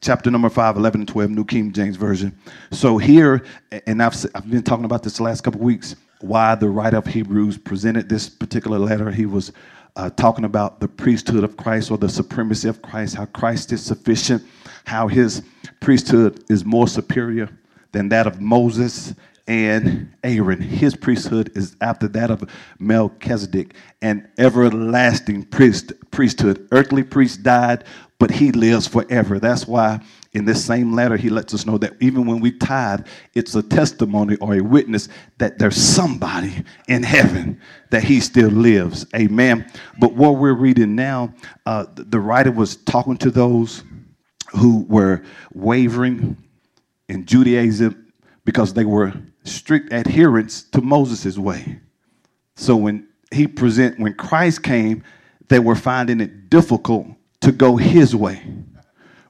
[0.00, 2.36] chapter number 5 11 and 12 new king james version
[2.70, 3.44] so here
[3.86, 7.06] and i've, I've been talking about this the last couple weeks why the writer of
[7.06, 9.52] hebrews presented this particular letter he was
[9.96, 13.84] uh, talking about the priesthood of christ or the supremacy of christ how christ is
[13.84, 14.42] sufficient
[14.84, 15.42] how his
[15.80, 17.48] priesthood is more superior
[17.92, 19.14] than that of moses
[19.48, 20.60] and Aaron.
[20.60, 22.44] His priesthood is after that of
[22.78, 26.68] Melchizedek, an everlasting priest, priesthood.
[26.70, 27.84] Earthly priests died,
[28.18, 29.38] but he lives forever.
[29.38, 30.00] That's why
[30.32, 33.62] in this same letter, he lets us know that even when we tithe, it's a
[33.62, 39.06] testimony or a witness that there's somebody in heaven that he still lives.
[39.14, 39.70] Amen.
[40.00, 41.32] But what we're reading now,
[41.64, 43.84] uh, the writer was talking to those
[44.50, 46.36] who were wavering
[47.08, 48.12] in Judaism
[48.44, 49.12] because they were
[49.44, 51.78] strict adherents to Moses' way.
[52.56, 55.04] So when he present when Christ came,
[55.48, 57.06] they were finding it difficult
[57.40, 58.42] to go his way.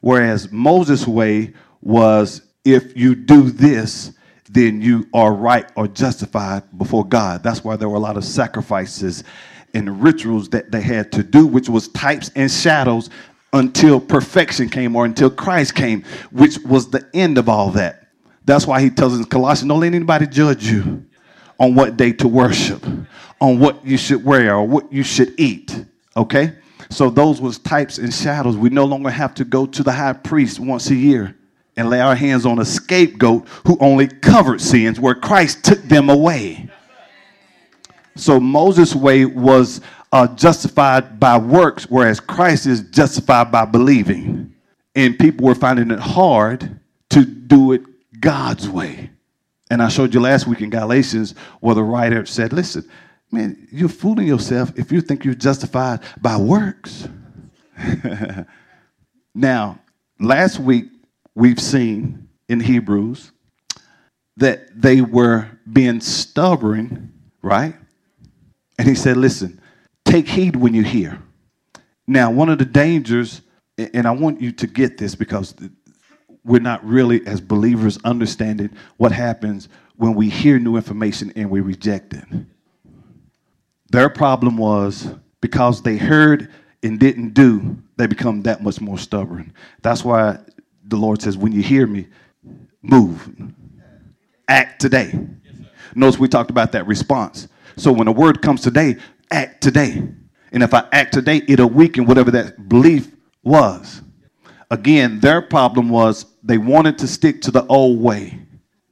[0.00, 4.12] Whereas Moses' way was if you do this,
[4.48, 7.42] then you are right or justified before God.
[7.42, 9.24] That's why there were a lot of sacrifices
[9.74, 13.10] and rituals that they had to do, which was types and shadows
[13.52, 18.08] until perfection came or until Christ came, which was the end of all that.
[18.44, 21.04] That's why he tells us in Colossians, don't let anybody judge you
[21.58, 22.84] on what day to worship,
[23.40, 25.84] on what you should wear or what you should eat.
[26.16, 26.54] Okay?
[26.90, 28.56] So those was types and shadows.
[28.56, 31.36] We no longer have to go to the high priest once a year
[31.76, 36.08] and lay our hands on a scapegoat who only covered sins where Christ took them
[36.08, 36.68] away.
[38.16, 44.54] So Moses' way was uh, justified by works, whereas Christ is justified by believing.
[44.96, 47.82] And people were finding it hard to do it
[48.20, 49.10] God's way.
[49.70, 52.88] And I showed you last week in Galatians where the writer said, listen,
[53.30, 57.08] Man, you're fooling yourself if you think you're justified by works.
[59.34, 59.78] now,
[60.18, 60.86] last week
[61.34, 63.32] we've seen in Hebrews
[64.38, 67.12] that they were being stubborn,
[67.42, 67.74] right?
[68.78, 69.60] And he said, listen,
[70.04, 71.20] take heed when you hear.
[72.06, 73.42] Now, one of the dangers,
[73.76, 75.54] and I want you to get this because
[76.44, 81.60] we're not really, as believers, understanding what happens when we hear new information and we
[81.60, 82.24] reject it.
[83.90, 85.08] Their problem was
[85.40, 86.50] because they heard
[86.82, 89.52] and didn't do, they become that much more stubborn.
[89.82, 90.38] That's why
[90.84, 92.06] the Lord says, when you hear me,
[92.82, 93.28] move.
[94.46, 95.18] Act today.
[95.94, 97.48] Notice we talked about that response.
[97.76, 98.96] So when a word comes today,
[99.30, 100.02] act today.
[100.52, 103.12] And if I act today, it'll weaken whatever that belief
[103.42, 104.02] was.
[104.70, 108.38] Again, their problem was they wanted to stick to the old way.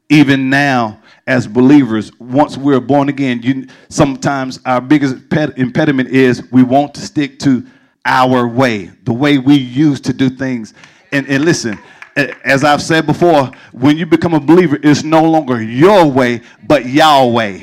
[0.08, 5.16] Even now, as believers, once we're born again, you, sometimes our biggest
[5.56, 7.66] impediment is we want to stick to
[8.04, 10.72] our way, the way we used to do things.
[11.10, 11.78] And, and listen,
[12.16, 16.86] as I've said before, when you become a believer, it's no longer your way, but
[16.86, 17.58] Yahweh.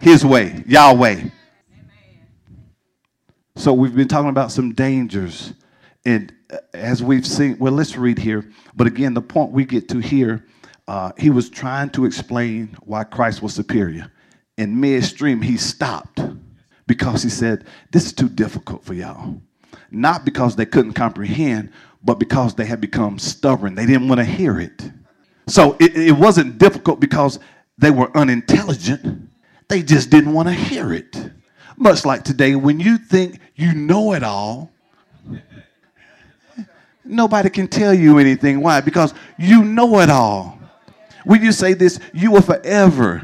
[0.00, 1.30] His way, Yahweh.
[3.56, 5.54] So we've been talking about some dangers.
[6.04, 8.48] And uh, as we've seen, well, let's read here.
[8.76, 10.44] But again, the point we get to here
[10.88, 14.10] uh, he was trying to explain why Christ was superior.
[14.56, 16.20] In midstream, he stopped
[16.86, 19.40] because he said, This is too difficult for y'all.
[19.90, 21.70] Not because they couldn't comprehend,
[22.02, 23.74] but because they had become stubborn.
[23.74, 24.90] They didn't want to hear it.
[25.48, 27.38] So it, it wasn't difficult because
[27.78, 29.28] they were unintelligent,
[29.68, 31.30] they just didn't want to hear it.
[31.76, 34.70] Much like today, when you think you know it all,
[37.04, 38.62] nobody can tell you anything.
[38.62, 38.80] Why?
[38.80, 40.58] Because you know it all.
[41.26, 43.20] When you say this, you will forever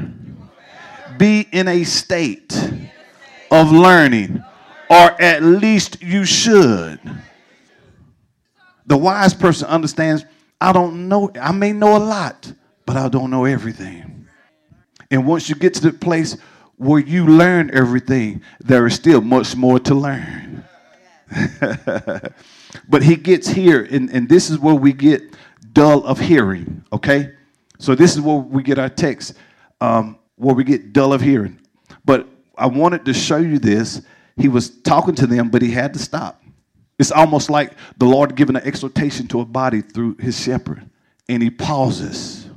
[1.17, 2.53] be in a state
[3.49, 4.43] of learning,
[4.89, 6.99] or at least you should.
[8.87, 10.25] The wise person understands
[10.59, 12.51] I don't know, I may know a lot,
[12.85, 14.27] but I don't know everything.
[15.09, 16.35] And once you get to the place
[16.75, 20.65] where you learn everything, there is still much more to learn.
[22.89, 25.21] but he gets here, and, and this is where we get
[25.71, 27.31] dull of hearing, okay?
[27.83, 29.33] So this is where we get our text,
[29.81, 31.59] um, where we get dull of hearing.
[32.05, 34.01] But I wanted to show you this.
[34.37, 36.41] He was talking to them, but he had to stop.
[36.97, 40.89] It's almost like the Lord giving an exhortation to a body through his shepherd.
[41.27, 42.47] And he pauses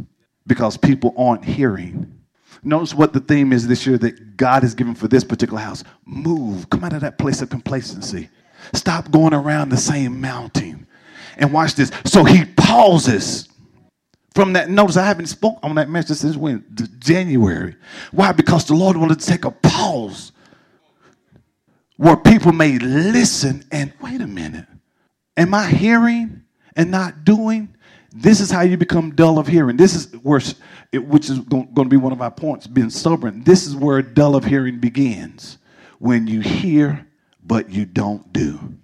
[0.47, 2.21] because people aren't hearing.
[2.63, 5.83] Notice what the theme is this year that God has given for this particular house.
[6.05, 6.71] Move.
[6.71, 8.29] Come out of that place of complacency.
[8.75, 10.87] Stop going around the same mountain.
[11.37, 11.91] And watch this.
[12.05, 13.49] So he pauses
[14.37, 14.71] from that.
[14.71, 16.65] Notice I haven't spoke on that message since when?
[17.01, 17.75] January.
[18.13, 18.31] Why?
[18.31, 20.31] Because the Lord wanted to take a pause
[21.97, 24.67] where people may listen and wait a minute.
[25.37, 26.43] Am I hearing
[26.77, 27.75] and not doing?
[28.15, 29.77] This is how you become dull of hearing.
[29.77, 30.41] This is where,
[30.93, 33.43] which is going to be one of our points, being stubborn.
[33.43, 35.59] This is where dull of hearing begins.
[35.99, 37.07] When you hear,
[37.43, 38.77] but you don't do.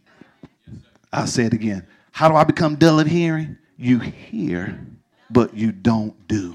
[1.12, 1.86] I'll say it again.
[2.10, 3.58] How do I become dull of hearing?
[3.76, 4.86] You hear,
[5.32, 6.54] but you don't do.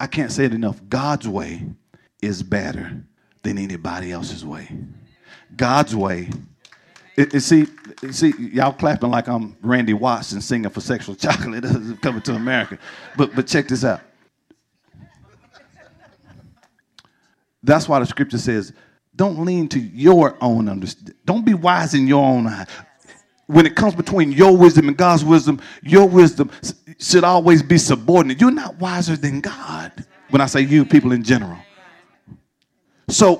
[0.00, 0.80] I can't say it enough.
[0.88, 1.62] God's way
[2.22, 3.02] is better
[3.42, 4.68] than anybody else's way.
[5.56, 6.28] God's way
[7.18, 7.66] it, it, see,
[8.12, 11.64] see, y'all clapping like I'm Randy Watson singing for sexual chocolate
[12.00, 12.78] coming to America.
[13.16, 14.00] But, but check this out.
[17.64, 18.72] That's why the scripture says,
[19.16, 21.16] don't lean to your own understanding.
[21.24, 22.66] Don't be wise in your own eye.
[23.48, 26.50] When it comes between your wisdom and God's wisdom, your wisdom
[26.98, 28.40] should always be subordinate.
[28.40, 29.92] You're not wiser than God.
[30.30, 31.58] When I say you, people in general.
[33.08, 33.36] So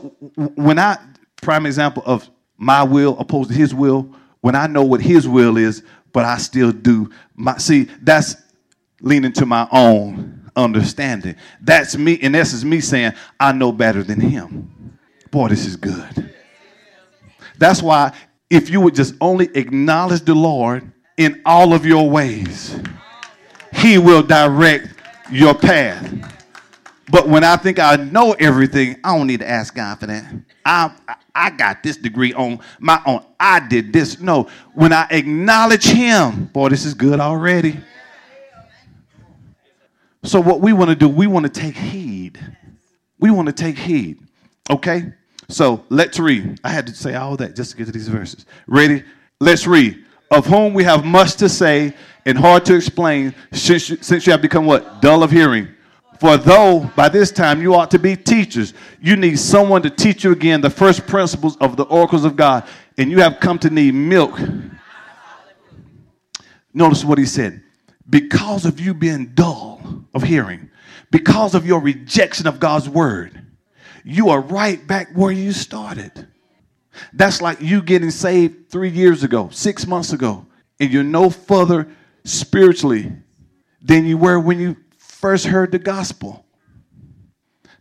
[0.57, 0.99] when I,
[1.43, 5.57] prime example of my will opposed to his will when I know what his will
[5.57, 5.83] is,
[6.13, 8.37] but I still do my see, that's
[9.01, 11.37] leaning to my own understanding.
[11.61, 14.99] That's me, in essence, me saying, I know better than him.
[15.31, 16.35] Boy, this is good.
[17.59, 18.13] That's why
[18.51, 22.79] if you would just only acknowledge the Lord in all of your ways,
[23.73, 24.89] he will direct
[25.31, 26.15] your path.
[27.11, 30.25] But when I think I know everything, I don't need to ask God for that.
[30.65, 30.91] I,
[31.35, 33.25] I got this degree on my own.
[33.41, 34.21] I did this.
[34.21, 37.81] No, when I acknowledge Him, boy, this is good already.
[40.23, 42.39] So, what we want to do, we want to take heed.
[43.19, 44.19] We want to take heed.
[44.69, 45.13] Okay?
[45.51, 46.61] So, let's read.
[46.63, 48.45] I had to say all that just to get to these verses.
[48.67, 49.03] Ready?
[49.41, 50.05] Let's read.
[50.31, 51.95] Of whom we have much to say
[52.27, 55.01] and hard to explain, since you, since you have become what?
[55.01, 55.69] Dull of hearing.
[56.21, 60.25] For though by this time you ought to be teachers, you need someone to teach
[60.25, 62.69] you again the first principles of the oracles of God,
[62.99, 64.39] and you have come to need milk.
[66.75, 67.63] Notice what he said.
[68.11, 69.81] Because of you being dull
[70.13, 70.71] of hearing,
[71.11, 73.47] because of your rejection of God's word,
[74.05, 76.29] you are right back where you started.
[77.13, 80.47] That's like you getting saved three years ago, six months ago,
[80.81, 81.89] and you're no further
[82.25, 83.13] spiritually
[83.83, 86.45] than you were when you first heard the gospel.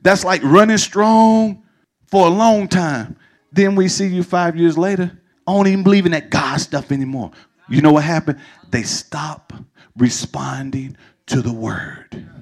[0.01, 1.63] That's like running strong
[2.07, 3.17] for a long time.
[3.51, 6.91] Then we see you five years later, I don't even believe in that God stuff
[6.91, 7.31] anymore.
[7.69, 8.39] You know what happened?
[8.69, 9.53] They stop
[9.97, 10.97] responding
[11.27, 12.36] to the word.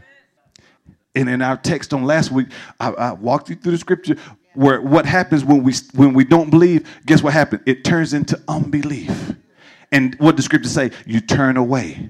[1.15, 2.47] And in our text on last week,
[2.79, 4.17] I, I walked you through the scripture
[4.53, 7.63] where what happens when we when we don't believe, guess what happened?
[7.65, 9.33] It turns into unbelief.
[9.91, 10.91] And what does scripture say?
[11.05, 12.09] You turn away.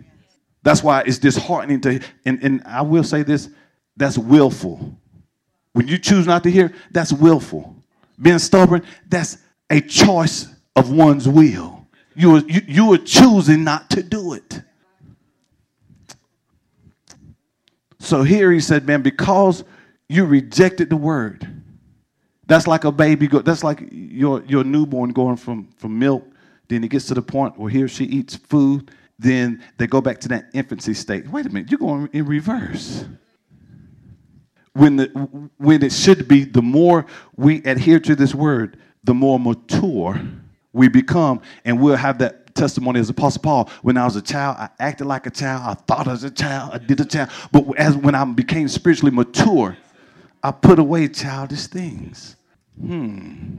[0.63, 3.49] That's why it's disheartening to, and, and I will say this
[3.97, 4.97] that's willful.
[5.73, 7.75] When you choose not to hear, that's willful.
[8.19, 9.37] Being stubborn, that's
[9.69, 11.85] a choice of one's will.
[12.15, 14.61] You are, you, you are choosing not to do it.
[18.05, 19.63] So here he said, man, because
[20.09, 21.63] you rejected the word,
[22.45, 26.23] that's like a baby, go, that's like your, your newborn going from, from milk,
[26.67, 30.01] then it gets to the point where he or she eats food, then they go
[30.01, 31.27] back to that infancy state.
[31.29, 33.05] Wait a minute, you're going in reverse.
[34.73, 35.05] When, the,
[35.57, 40.21] when it should be, the more we adhere to this word, the more mature
[40.73, 43.69] we become, and we'll have that testimony as Apostle Paul.
[43.83, 46.71] When I was a child, I acted like a child, I thought as a child,
[46.73, 47.29] I did a child.
[47.51, 49.77] But as when I became spiritually mature,
[50.41, 52.35] I put away childish things.
[52.79, 53.57] Hmm.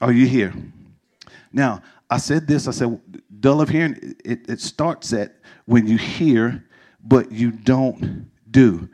[0.00, 0.52] Are you here?
[1.52, 3.00] Now, I said this, I said,
[3.40, 6.64] dull of hearing, it, it starts at when you hear,
[7.04, 8.88] but you don't do.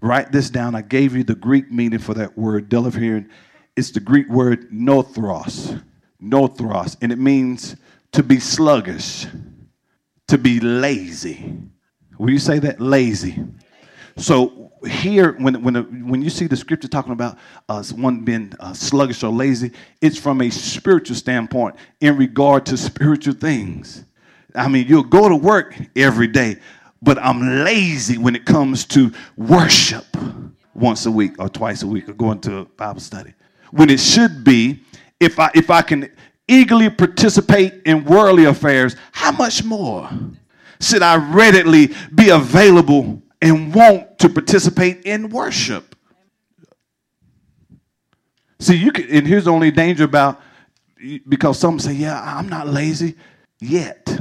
[0.00, 0.74] Write this down.
[0.74, 3.28] I gave you the Greek meaning for that word, dull of hearing.
[3.76, 5.82] It's the Greek word nothros,
[6.22, 7.76] nothros, and it means
[8.14, 9.26] to be sluggish,
[10.28, 11.58] to be lazy.
[12.16, 12.80] Will you say that?
[12.80, 13.44] Lazy.
[14.16, 17.36] So here, when, when, when you see the scripture talking about
[17.68, 22.76] uh, one being uh, sluggish or lazy, it's from a spiritual standpoint in regard to
[22.76, 24.04] spiritual things.
[24.54, 26.60] I mean, you'll go to work every day,
[27.02, 30.06] but I'm lazy when it comes to worship
[30.72, 33.34] once a week or twice a week or going to a Bible study.
[33.72, 34.84] When it should be,
[35.18, 36.12] if I, if I can
[36.48, 40.10] eagerly participate in worldly affairs, how much more
[40.80, 45.94] should I readily be available and want to participate in worship.
[48.58, 50.40] See, you can, and here's the only danger about
[51.28, 53.16] because some say, "Yeah, I'm not lazy
[53.60, 54.18] yet,"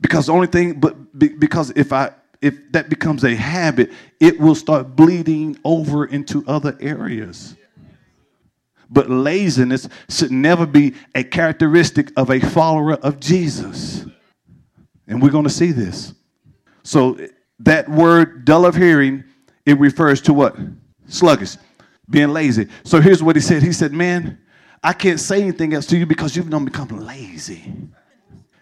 [0.00, 4.54] because the only thing, but because if I if that becomes a habit, it will
[4.54, 7.56] start bleeding over into other areas.
[8.90, 14.04] But laziness should never be a characteristic of a follower of Jesus.
[15.06, 16.12] And we're going to see this.
[16.82, 17.18] So
[17.60, 19.24] that word dull of hearing,
[19.64, 20.56] it refers to what?
[21.06, 21.56] Sluggish,
[22.08, 22.68] being lazy.
[22.84, 23.62] So here's what he said.
[23.62, 24.38] He said, Man,
[24.82, 27.72] I can't say anything else to you because you've done become lazy.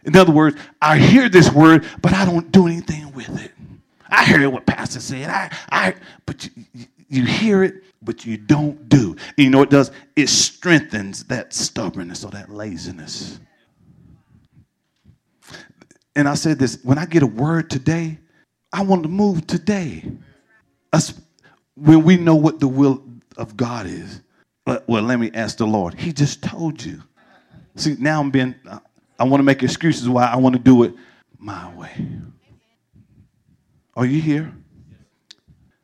[0.04, 3.52] In other words, I hear this word, but I don't do anything with it.
[4.08, 5.28] I hear what Pastor said.
[5.28, 5.94] I, I,
[6.24, 9.10] but you, you hear it, but you don't do.
[9.10, 9.90] And you know what it does?
[10.16, 13.40] It strengthens that stubbornness or that laziness.
[16.14, 18.18] And I said this when I get a word today,
[18.72, 20.04] I want to move today.
[20.92, 21.14] Us,
[21.76, 23.02] when we know what the will
[23.36, 24.20] of God is.
[24.66, 25.94] Well, let me ask the Lord.
[25.94, 27.02] He just told you.
[27.76, 28.54] See, now I'm being,
[29.18, 30.92] I want to make excuses why I want to do it
[31.38, 31.90] my way.
[33.96, 34.52] Are you here?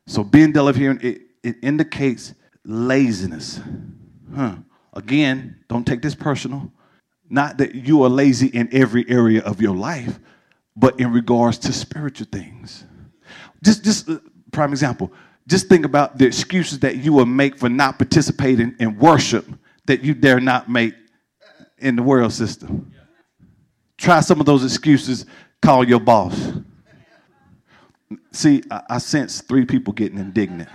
[0.05, 2.33] So being dull here, it, it indicates
[2.65, 3.59] laziness.
[4.35, 4.55] Huh.
[4.93, 6.71] Again, don't take this personal.
[7.29, 10.19] Not that you are lazy in every area of your life,
[10.75, 12.85] but in regards to spiritual things.
[13.63, 14.19] Just, just uh,
[14.51, 15.11] prime example.
[15.47, 19.45] Just think about the excuses that you will make for not participating in worship
[19.85, 20.95] that you dare not make
[21.77, 22.91] in the world system.
[23.97, 25.25] Try some of those excuses.
[25.61, 26.53] Call your boss.
[28.31, 30.69] See, I, I sense three people getting indignant.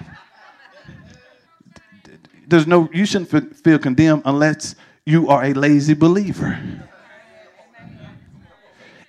[2.51, 4.75] There's no, you shouldn't feel condemned unless
[5.07, 6.59] you are a lazy believer.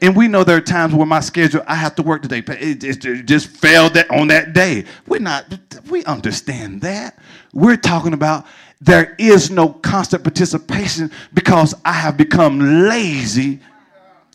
[0.04, 2.44] And we know there are times where my schedule, I have to work today.
[2.48, 4.86] It, it just failed that on that day.
[5.08, 5.46] We're not,
[5.90, 7.20] we understand that.
[7.54, 8.46] We're talking about
[8.80, 13.60] there is no constant participation because I have become lazy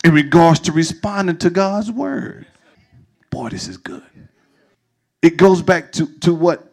[0.03, 2.45] in regards to responding to God's word.
[3.29, 4.03] Boy, this is good.
[5.21, 6.66] It goes back to, to what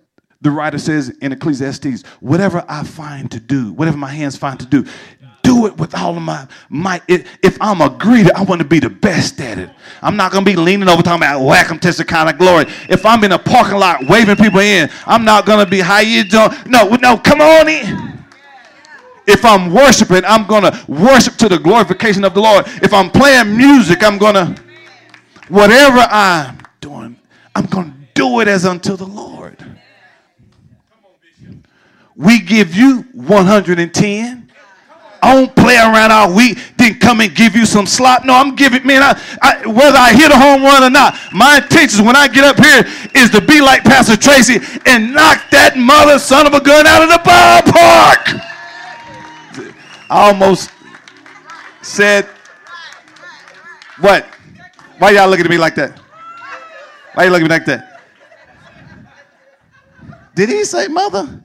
[0.44, 4.66] the writer says in Ecclesiastes whatever I find to do, whatever my hands find to
[4.66, 4.86] do,
[5.42, 7.02] do it with all of my might.
[7.08, 9.70] If I'm a greeter, I want to be the best at it.
[10.00, 12.66] I'm not going to be leaning over talking about whack to kind of glory.
[12.88, 15.98] If I'm in a parking lot waving people in, I'm not going to be how
[15.98, 16.50] you doing.
[16.66, 18.24] No, no, come on in.
[19.26, 22.66] If I'm worshiping, I'm going to worship to the glorification of the Lord.
[22.82, 24.64] If I'm playing music, I'm going to
[25.48, 27.16] Whatever I'm doing,
[27.54, 29.63] I'm going to do it as unto the Lord.
[32.16, 34.44] We give you 110.
[35.24, 38.26] I don't play around all week, then come and give you some slop.
[38.26, 41.56] No, I'm giving, man, I, I, whether I hit a home run or not, my
[41.56, 45.78] intention when I get up here is to be like Pastor Tracy and knock that
[45.78, 48.38] mother son of a gun out of the ballpark.
[50.10, 50.70] I almost
[51.80, 52.28] said,
[53.98, 54.26] what?
[54.98, 55.98] Why y'all looking at me like that?
[57.14, 58.02] Why you looking at me like that?
[60.34, 61.40] Did he say mother?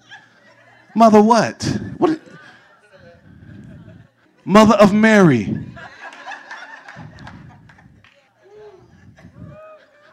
[0.95, 1.63] Mother what?
[1.97, 2.19] What?
[4.45, 5.55] Mother of Mary.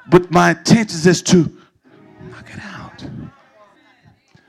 [0.09, 1.50] But my intention is to
[2.30, 3.04] knock it out.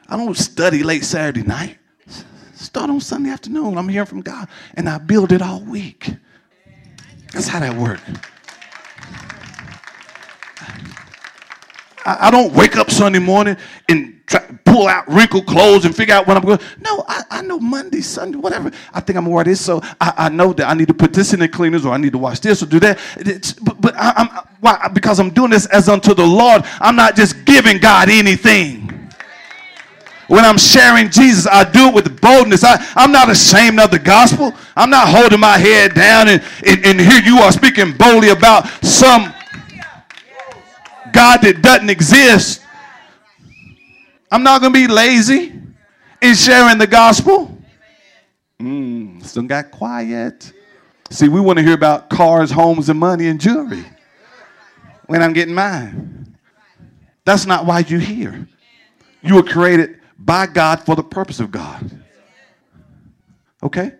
[0.08, 1.78] I don't study late Saturday night.
[2.54, 3.78] Start on Sunday afternoon.
[3.78, 6.14] I'm hearing from God, and I build it all week.
[7.34, 8.02] That's how that works.
[12.06, 13.58] I, I don't wake up Sunday morning
[13.90, 16.60] and try, pull out wrinkled clothes and figure out what I'm going.
[16.82, 18.72] No, I, I know Monday, Sunday, whatever.
[18.94, 21.14] I think I'm gonna wear this, so I, I know that I need to put
[21.14, 23.00] this in the cleaners, or I need to wash this, or do that.
[23.18, 24.28] It's, but but I, am
[24.60, 24.90] why?
[24.94, 26.64] Because I'm doing this as unto the Lord.
[26.80, 28.88] I'm not just giving God anything.
[30.28, 32.64] When I'm sharing Jesus, I do it with boldness.
[32.64, 34.54] I, I'm not ashamed of the gospel.
[34.76, 38.68] I'm not holding my head down and, and, and here you are speaking boldly about
[38.84, 39.34] some
[41.14, 42.67] God that doesn't exist.
[44.32, 45.54] I'm not going to be lazy
[46.22, 47.58] in sharing the gospel.
[48.60, 50.52] Mm, still got quiet.
[51.10, 53.86] See, we want to hear about cars, homes, and money and jewelry
[55.06, 56.36] when I'm getting mine.
[57.24, 58.48] That's not why you're here.
[59.22, 61.92] You were created by God for the purpose of God.
[63.64, 63.94] Okay?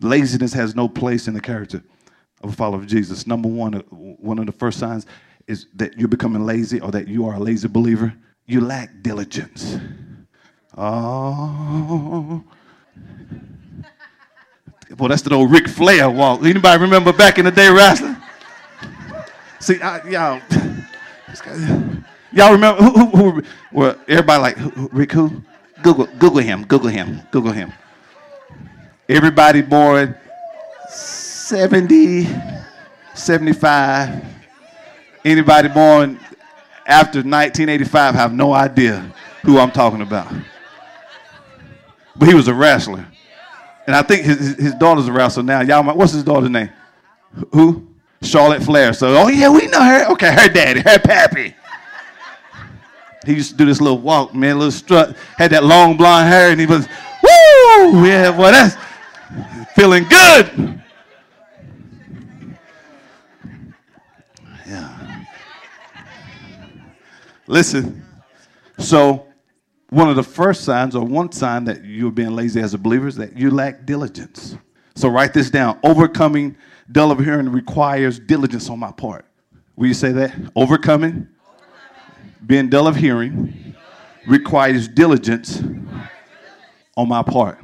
[0.00, 1.82] Laziness has no place in the character
[2.42, 3.26] of a follower of Jesus.
[3.26, 5.06] Number one, uh, one of the first signs
[5.46, 8.14] is that you're becoming lazy or that you are a lazy believer.
[8.46, 9.78] You lack diligence.
[10.76, 12.44] Oh.
[14.98, 16.44] Well, that's the old Ric Flair walk.
[16.44, 18.16] Anybody remember back in the day wrestling?
[19.60, 20.40] See, I, y'all,
[22.32, 25.42] y'all remember who, who, who well, everybody like who, Ric who?
[25.82, 27.72] Google, Google him, Google him, Google him.
[29.08, 30.14] Everybody born
[30.88, 32.28] 70,
[33.14, 34.33] 75.
[35.24, 36.20] Anybody born
[36.86, 39.12] after 1985 have no idea
[39.42, 40.32] who I'm talking about.
[42.16, 43.06] But he was a wrestler.
[43.86, 45.60] And I think his, his daughter's a wrestler now.
[45.60, 46.70] Y'all, what's his daughter's name?
[47.52, 47.88] Who?
[48.22, 48.92] Charlotte Flair.
[48.92, 50.12] So, oh yeah, we know her.
[50.12, 51.54] Okay, her daddy, her pappy.
[53.26, 55.16] He used to do this little walk, man, little strut.
[55.36, 56.86] Had that long blonde hair, and he was,
[57.22, 58.76] woo, yeah, boy, that's
[59.74, 60.82] feeling good.
[67.46, 68.04] Listen,
[68.78, 69.26] so
[69.90, 73.06] one of the first signs, or one sign that you're being lazy as a believer,
[73.06, 74.56] is that you lack diligence.
[74.96, 75.78] So write this down.
[75.82, 76.56] Overcoming
[76.90, 79.26] dull of hearing requires diligence on my part.
[79.76, 80.34] Will you say that?
[80.56, 81.28] Overcoming,
[82.46, 83.74] being dull of hearing,
[84.26, 85.62] requires diligence
[86.96, 87.58] on my part.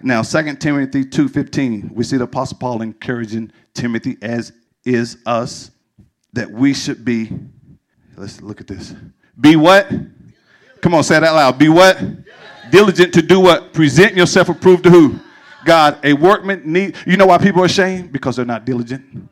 [0.00, 4.52] Now, 2 Timothy 2.15, we see the Apostle Paul encouraging Timothy, as
[4.84, 5.70] is us,
[6.32, 7.30] that we should be,
[8.16, 8.94] let's look at this.
[9.40, 9.90] Be what?
[10.80, 11.58] Come on, say that loud.
[11.58, 12.02] Be what?
[12.70, 13.72] Diligent to do what?
[13.72, 15.18] Present yourself approved to who?
[15.64, 16.96] God, a workman need.
[17.06, 18.12] You know why people are ashamed?
[18.12, 19.28] Because they're not diligent.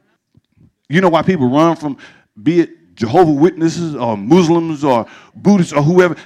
[0.89, 1.97] You know why people run from,
[2.41, 6.17] be it Jehovah Witnesses or Muslims or Buddhists or whoever,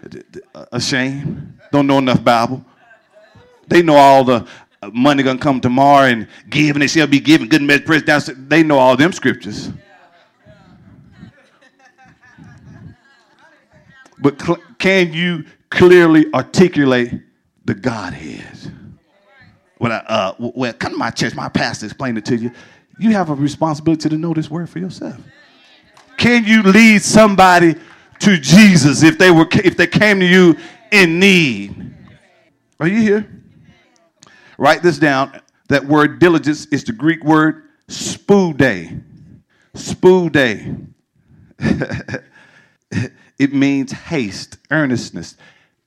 [0.72, 1.58] ashamed.
[1.70, 2.64] Don't know enough Bible.
[3.68, 4.46] They know all the
[4.82, 7.48] uh, money gonna come tomorrow and give and they shall be given.
[7.48, 8.20] Good down.
[8.48, 9.70] They know all them scriptures.
[14.24, 17.12] But cl- can you clearly articulate
[17.64, 18.72] the Godhead?
[19.84, 22.50] when I, uh, well, come to my church, my pastor explained it to you.
[22.98, 25.20] You have a responsibility to know this word for yourself.
[26.16, 27.74] Can you lead somebody
[28.20, 30.56] to Jesus if they were if they came to you
[30.90, 31.94] in need?
[32.80, 33.28] Are you here?
[34.56, 35.38] Write this down.
[35.68, 39.02] That word diligence is the Greek word spoude.
[39.74, 40.86] Spoude.
[43.38, 45.36] it means haste, earnestness,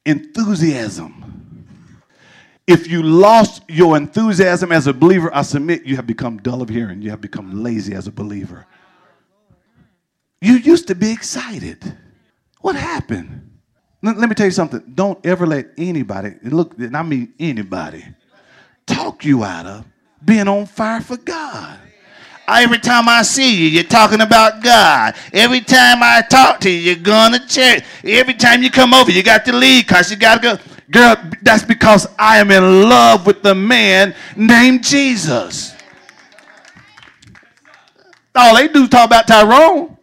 [0.06, 1.66] enthusiasm.
[2.66, 6.68] If you lost your enthusiasm as a believer, I submit you have become dull of
[6.68, 7.02] hearing.
[7.02, 8.66] You have become lazy as a believer.
[10.42, 11.98] You used to be excited.
[12.60, 13.60] What happened?
[14.04, 14.84] Let, me tell you something.
[14.94, 18.06] Don't ever let anybody, look, and I mean anybody,
[18.86, 19.86] talk you out of
[20.24, 21.80] being on fire for God.
[22.48, 25.16] Every time I see you, you're talking about God.
[25.34, 27.84] Every time I talk to you, you're going to church.
[28.06, 30.64] Every time you come over, you got to leave because you got to go.
[30.90, 35.76] Girl, that's because I am in love with the man named Jesus.
[38.34, 39.98] All they do is talk about Tyrone.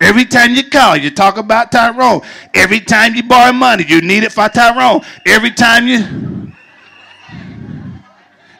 [0.00, 2.20] Every time you call, you talk about Tyrone.
[2.52, 5.00] Every time you borrow money, you need it for Tyrone.
[5.24, 6.33] Every time you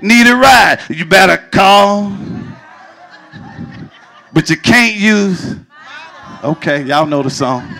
[0.05, 2.17] need a ride, you better call.
[4.33, 5.57] But you can't use.
[6.43, 7.75] Okay, y'all know the song.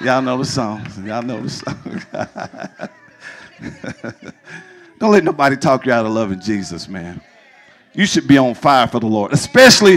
[0.00, 0.86] Y'all know the song.
[1.04, 2.02] Y'all know the song.
[4.98, 7.20] Don't let nobody talk you out of loving Jesus, man.
[7.94, 9.96] You should be on fire for the Lord, especially.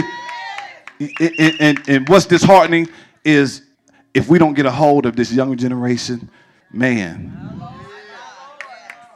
[0.98, 2.88] And, and what's disheartening
[3.24, 3.62] is
[4.12, 6.28] if we don't get a hold of this younger generation,
[6.72, 7.69] man.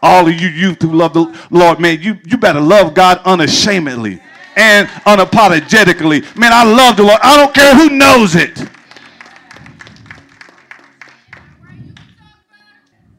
[0.05, 4.21] All of you youth who love the Lord, man, you, you better love God unashamedly
[4.55, 6.37] and unapologetically.
[6.37, 7.19] Man, I love the Lord.
[7.23, 8.69] I don't care who knows it.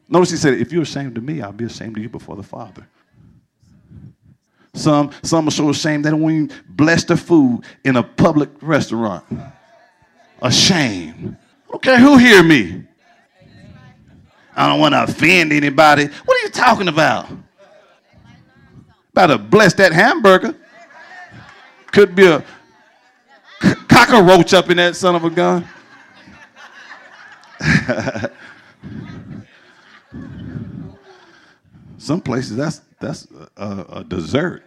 [0.08, 2.44] Notice he said, if you're ashamed of me, I'll be ashamed of you before the
[2.44, 2.86] Father.
[4.72, 9.24] Some, some are so ashamed they don't even bless their food in a public restaurant.
[10.40, 11.36] Ashamed.
[11.74, 12.85] Okay, who hear me?
[14.56, 16.06] I don't want to offend anybody.
[16.06, 17.28] What are you talking about?
[19.12, 20.54] About to bless that hamburger.
[21.92, 22.42] Could be a
[23.88, 25.68] cockroach up in that son of a gun.
[31.98, 34.62] Some places that's that's a, a dessert.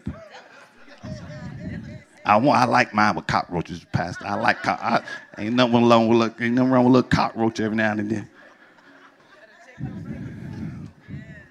[2.25, 2.59] I want.
[2.59, 4.27] I like mine with cockroaches, Pastor.
[4.27, 4.61] I like.
[4.61, 5.01] Co- I,
[5.37, 6.41] ain't nothing wrong with look.
[6.41, 8.29] Ain't nothing wrong with a little cockroach every now and then.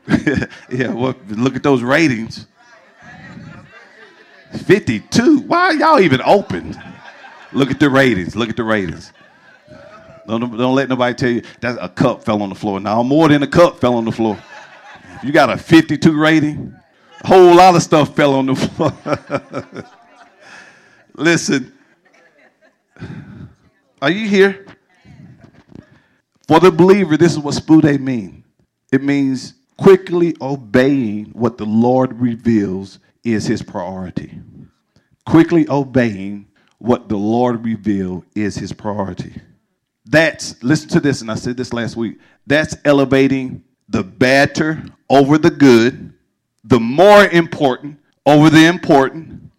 [0.71, 0.89] yeah.
[0.93, 2.47] Well, look at those ratings.
[4.65, 5.41] Fifty-two.
[5.41, 6.77] Why are y'all even open?
[7.53, 8.37] Look at the ratings.
[8.37, 9.13] Look at the ratings.
[10.27, 12.81] Don't, don't let nobody tell you that a cup fell on the floor.
[12.81, 14.39] Now more than a cup fell on the floor.
[15.23, 16.75] You got a 52 rating.
[17.23, 18.93] A whole lot of stuff fell on the floor.
[21.17, 21.73] Listen,
[24.01, 24.65] Are you here?
[26.49, 28.43] For the believer, this is what spoude mean.
[28.91, 34.41] It means quickly obeying what the Lord reveals is his priority.
[35.27, 39.43] Quickly obeying what the Lord revealed is his priority.
[40.07, 42.19] That's, listen to this, and I said this last week.
[42.47, 46.15] That's elevating the better over the good,
[46.65, 49.51] the more important over the important,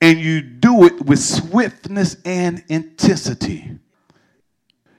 [0.00, 3.78] and you do it with swiftness and intensity.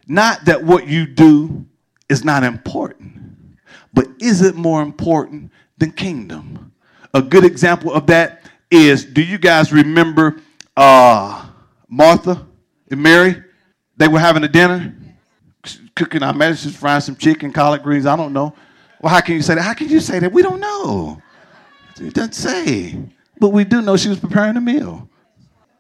[0.10, 1.68] Not that what you do
[2.10, 3.58] is not important,
[3.94, 6.72] but is it more important than kingdom?
[7.14, 10.42] A good example of that is do you guys remember
[10.76, 11.48] uh,
[11.88, 12.44] Martha
[12.90, 13.36] and Mary?
[13.98, 14.96] They were having a dinner,
[15.96, 18.56] cooking, I imagine she's frying some chicken, collard greens, I don't know.
[19.02, 19.62] Well, how can you say that?
[19.62, 20.32] How can you say that?
[20.32, 21.22] We don't know.
[22.02, 22.98] It doesn't say.
[23.40, 25.08] But we do know she was preparing a meal.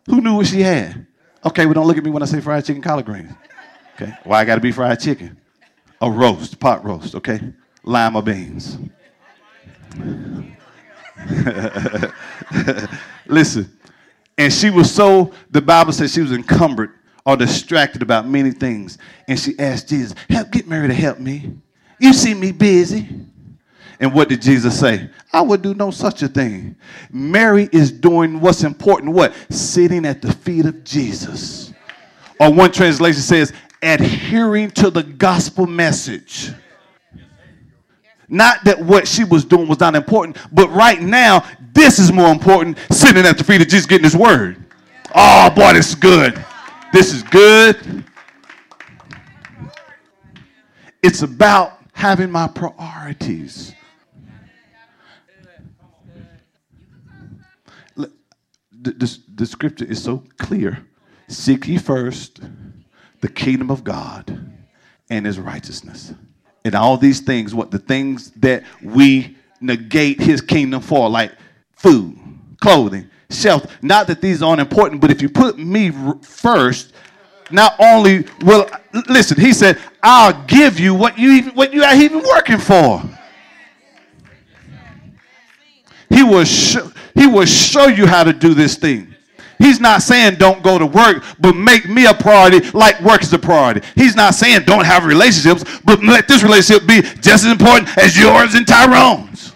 [0.05, 1.07] Who knew what she had?
[1.43, 3.31] Okay, well, don't look at me when I say fried chicken, collard greens.
[4.01, 5.37] Okay, why I got to be fried chicken?
[5.99, 7.41] A roast, pot roast, okay?
[7.83, 8.77] Lima beans.
[13.27, 13.77] Listen,
[14.37, 16.91] and she was so, the Bible says she was encumbered
[17.25, 18.97] or distracted about many things.
[19.27, 21.51] And she asked Jesus, help, get Mary to help me.
[21.99, 23.09] You see me busy.
[23.99, 25.09] And what did Jesus say?
[25.33, 26.77] I would do no such a thing.
[27.11, 29.11] Mary is doing what's important.
[29.11, 29.33] What?
[29.49, 31.73] Sitting at the feet of Jesus.
[32.39, 33.51] Or one translation says,
[33.81, 36.51] adhering to the gospel message.
[38.27, 42.31] Not that what she was doing was not important, but right now, this is more
[42.31, 44.63] important sitting at the feet of Jesus getting his word.
[45.15, 46.43] Oh, boy, this is good.
[46.93, 48.03] This is good.
[51.01, 53.73] It's about having my priorities.
[58.81, 60.85] the, the, the scripture is so clear.
[61.27, 62.39] Seek ye first
[63.21, 64.53] the kingdom of God
[65.09, 66.13] and his righteousness.
[66.65, 71.31] And all these things, what the things that we negate his kingdom for, like
[71.75, 72.17] food,
[72.61, 73.69] clothing, shelter.
[73.81, 76.93] Not that these aren't important, but if you put me first,
[77.51, 78.69] not only will
[79.07, 83.01] listen, he said, I'll give you what you even what you are even working for.
[86.09, 89.15] He will show he will show you how to do this thing.
[89.59, 93.33] He's not saying don't go to work, but make me a priority like work is
[93.33, 93.85] a priority.
[93.93, 98.17] He's not saying don't have relationships, but let this relationship be just as important as
[98.17, 99.53] yours and Tyrone's.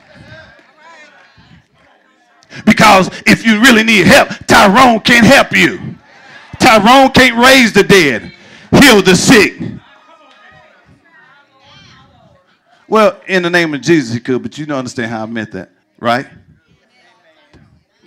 [2.65, 5.95] Because if you really need help, Tyrone can't help you.
[6.59, 8.33] Tyrone can't raise the dead,
[8.71, 9.59] heal the sick.
[12.87, 15.51] Well, in the name of Jesus, he could, but you don't understand how I meant
[15.53, 16.27] that, right?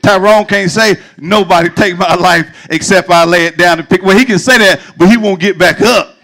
[0.07, 4.03] Tyrone can't say, nobody take my life except I lay it down and pick.
[4.03, 6.15] Well, he can say that, but he won't get back up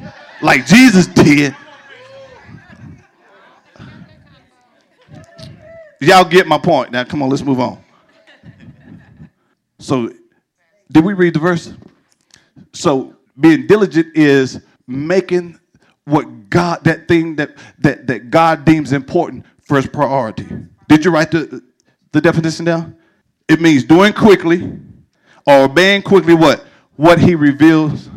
[0.41, 1.57] like Jesus did.
[6.01, 6.93] Y'all get my point.
[6.93, 7.83] Now, come on, let's move on.
[9.81, 10.13] So,
[10.93, 11.73] did we read the verse?
[12.73, 15.59] So, being diligent is making
[16.05, 20.47] what God, that thing that, that, that God deems important, first priority.
[20.89, 21.65] Did you write the,
[22.13, 22.97] the definition down?
[23.49, 24.79] It means doing quickly
[25.47, 26.65] or obeying quickly what?
[26.97, 28.09] What he reveals.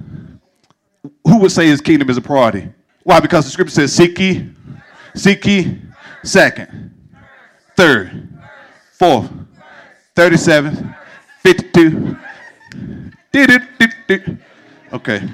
[1.26, 2.70] Who would say his kingdom is a priority?
[3.04, 3.20] Why?
[3.20, 4.50] Because the scripture says, seek ye,
[5.16, 5.80] seek ye,
[6.24, 6.94] second,
[7.76, 8.30] third,
[8.94, 9.30] fourth,
[10.16, 10.96] 37,
[11.44, 12.18] 52.
[14.94, 15.30] Okay.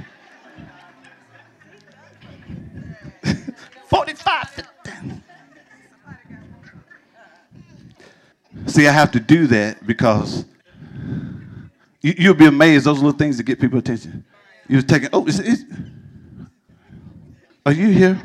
[3.88, 4.71] 45.
[8.72, 10.46] See, I have to do that because
[12.02, 14.24] you, will be amazed those little things that get people attention.
[14.70, 15.66] You're taking, oh, is, is,
[17.66, 18.18] are you here?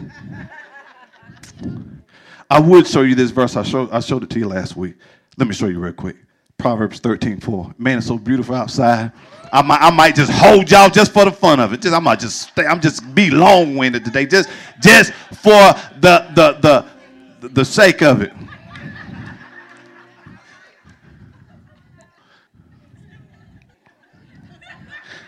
[2.48, 3.56] I would show you this verse.
[3.56, 4.94] I showed, I showed it to you last week.
[5.36, 6.14] Let me show you real quick.
[6.58, 7.74] Proverbs 13, 4.
[7.76, 9.10] Man, it's so beautiful outside.
[9.52, 11.82] I might, I might just hold y'all just for the fun of it.
[11.82, 14.48] Just I might just stay, I'm just be long-winded today, just
[14.80, 16.86] just for the the
[17.40, 18.32] the the sake of it.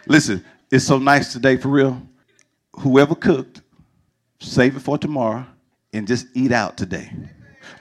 [0.08, 2.00] Listen, it's so nice today for real.
[2.78, 3.60] Whoever cooked,
[4.40, 5.46] save it for tomorrow
[5.92, 7.12] and just eat out today.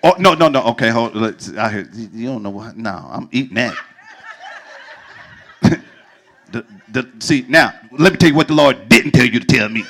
[0.04, 0.62] Oh no, no, no.
[0.68, 1.16] Okay, hold.
[1.16, 1.54] Let's.
[1.54, 2.76] I hear, you don't know what?
[2.76, 3.78] No, I'm eating that.
[6.52, 9.46] the, the, see now, let me tell you what the Lord didn't tell you to
[9.46, 9.86] tell me.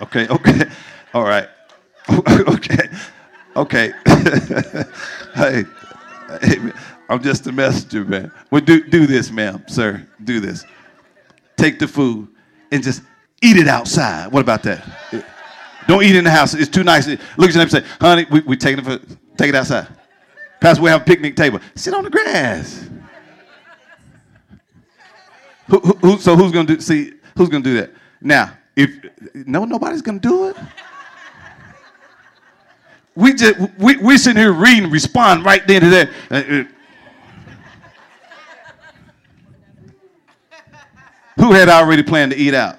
[0.00, 0.62] Okay, okay,
[1.14, 1.48] all right,
[2.10, 2.88] okay,
[3.56, 3.92] okay.
[5.34, 5.64] hey,
[6.40, 6.72] hey,
[7.10, 8.32] I'm just a messenger, man.
[8.50, 10.06] Well, do do this, ma'am, sir.
[10.24, 10.64] Do this
[11.58, 12.28] take the food
[12.70, 13.02] and just
[13.42, 14.32] eat it outside.
[14.32, 14.84] What about that?
[15.86, 16.54] Don't eat in the house.
[16.54, 17.06] It's too nice.
[17.06, 19.88] Look at your neighbor and say, honey, we, we taking it for, take it outside.
[20.60, 21.60] Pastor, we have a picnic table.
[21.74, 22.88] Sit on the grass.
[25.68, 26.80] Who, who, who, so who's gonna do?
[26.80, 27.92] See, who's gonna do that?
[28.20, 28.90] Now, if
[29.34, 30.56] no, nobody's gonna do it.
[33.14, 36.10] We just we we sitting here reading, respond right then to that.
[36.30, 36.64] Uh, uh,
[41.48, 42.76] Who had already planned to eat out?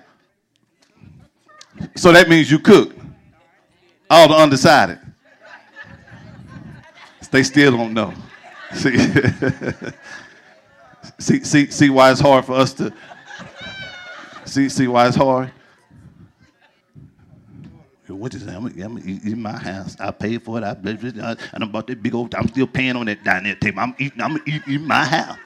[1.95, 2.95] So that means you cook.
[4.11, 4.99] All the undecided.
[7.31, 8.13] They still don't know.
[8.75, 8.95] See,
[11.19, 12.93] see, see, see why it's hard for us to
[14.45, 15.51] see, see why it's hard.
[18.07, 18.55] What is that?
[18.55, 19.99] I'm, I'm in my house.
[19.99, 20.63] I paid for it.
[20.63, 22.35] I, and I bought that big old.
[22.35, 23.79] I'm still paying on that dining table.
[23.79, 24.21] I'm eating.
[24.21, 25.39] I'm eating in my house.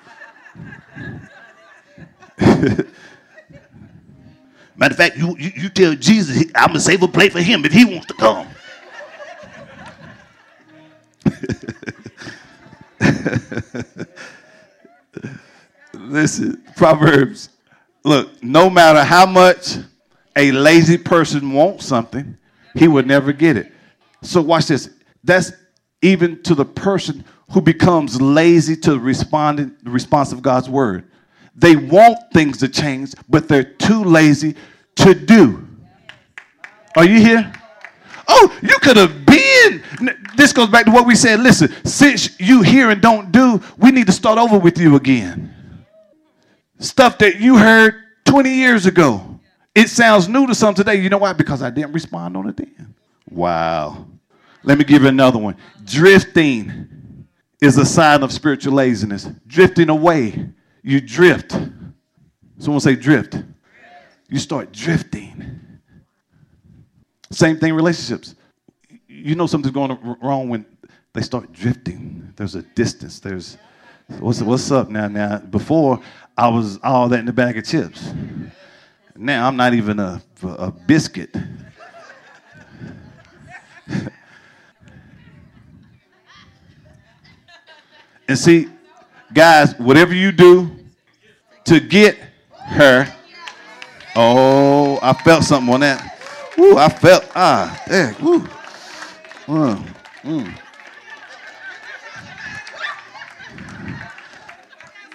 [4.75, 7.41] Matter of fact, you, you, you tell Jesus, I'm going to save a plate for
[7.41, 8.47] him if he wants to come.
[15.93, 17.49] Listen, Proverbs.
[18.03, 19.77] Look, no matter how much
[20.35, 22.37] a lazy person wants something,
[22.75, 23.71] he would never get it.
[24.21, 24.89] So watch this.
[25.23, 25.51] That's
[26.01, 31.09] even to the person who becomes lazy to respond the response of God's word.
[31.55, 34.55] They want things to change, but they're too lazy
[34.95, 35.67] to do.
[36.95, 37.51] Are you here?
[38.27, 39.83] Oh, you could have been.
[40.35, 41.39] This goes back to what we said.
[41.39, 45.53] Listen, since you hear and don't do, we need to start over with you again.
[46.79, 49.39] Stuff that you heard 20 years ago.
[49.75, 50.95] It sounds new to some today.
[50.95, 51.33] You know why?
[51.33, 52.93] Because I didn't respond on it then.
[53.29, 54.05] Wow.
[54.63, 55.57] Let me give you another one.
[55.83, 57.27] Drifting
[57.61, 59.29] is a sign of spiritual laziness.
[59.47, 60.49] Drifting away
[60.83, 61.57] you drift.
[62.59, 63.41] Someone say drift.
[64.29, 65.79] You start drifting.
[67.31, 68.35] Same thing, relationships.
[69.07, 70.65] You know something's going wrong when
[71.13, 72.33] they start drifting.
[72.35, 73.19] There's a distance.
[73.19, 73.57] There's
[74.19, 75.07] what's what's up now?
[75.07, 76.01] Now before
[76.37, 78.13] I was all that in the bag of chips.
[79.15, 81.35] Now I'm not even a a biscuit.
[88.27, 88.67] and see,
[89.33, 90.69] Guys, whatever you do
[91.65, 92.17] to get
[92.59, 93.11] her,
[94.15, 96.19] oh, I felt something on that.
[96.59, 98.47] Ooh, I felt, ah, there, ooh.
[99.47, 99.87] Mm,
[100.23, 100.59] mm.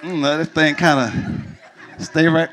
[0.03, 1.01] Mm, let this thing kind
[1.97, 2.51] of stay right.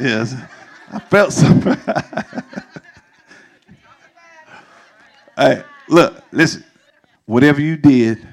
[0.00, 0.34] Yes,
[0.92, 1.76] I felt something.
[5.36, 6.64] hey, look, listen.
[7.26, 8.26] Whatever you did,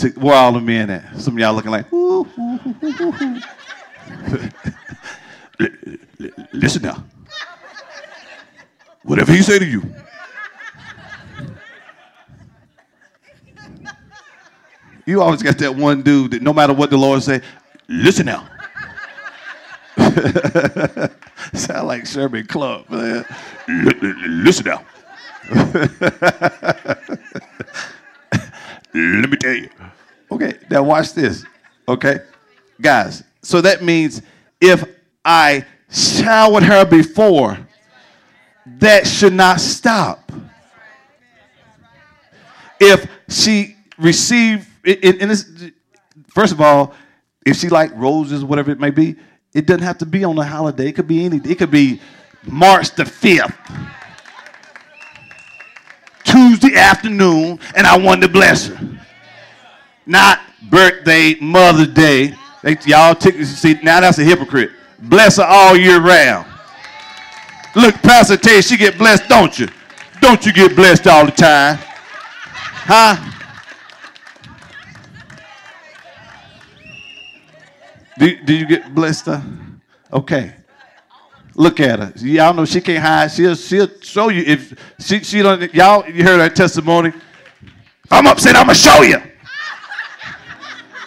[0.00, 1.20] to, the men at?
[1.20, 3.40] Some of y'all looking like, ooh, ooh, ooh,
[6.52, 7.04] Listen now.
[9.02, 9.82] Whatever he say to you.
[15.06, 17.40] You always got that one dude that no matter what the Lord say,
[17.88, 18.48] listen now.
[21.54, 23.24] Sound like Sherman Klump, man.
[24.44, 24.84] listen now.
[28.92, 29.70] Let me tell you.
[30.30, 31.44] Okay, now watch this.
[31.88, 32.20] Okay,
[32.80, 33.22] guys.
[33.42, 34.22] So that means
[34.60, 34.84] if
[35.24, 37.58] I showered her before,
[38.66, 40.30] that should not stop.
[42.78, 45.70] If she received, this,
[46.28, 46.94] first of all,
[47.44, 49.16] if she like roses, whatever it may be,
[49.52, 50.88] it doesn't have to be on a holiday.
[50.88, 51.38] It could be any.
[51.38, 52.00] It could be
[52.44, 53.56] March the fifth.
[56.24, 58.98] Tuesday afternoon and I wanted to bless her.
[60.06, 62.34] Not birthday, Mother's Day.
[62.62, 64.70] They, y'all take, see, now that's a hypocrite.
[64.98, 66.46] Bless her all year round.
[67.74, 69.68] Look, Pastor Tay, she get blessed, don't you?
[70.20, 71.78] Don't you get blessed all the time?
[71.80, 73.16] Huh?
[78.18, 79.28] Do, do you get blessed?
[79.28, 79.40] Uh?
[80.12, 80.54] Okay.
[81.60, 82.12] Look at her.
[82.16, 83.30] Y'all know she can't hide.
[83.30, 85.74] She'll, she'll show you if she, she don't.
[85.74, 87.12] Y'all, you heard her testimony.
[88.10, 89.20] I'm upset, I'm gonna show you.